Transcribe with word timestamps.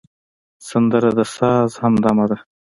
سندره 0.69 1.09
د 1.17 1.19
ساز 1.35 1.71
همدمه 1.83 2.25
ده 2.29 2.37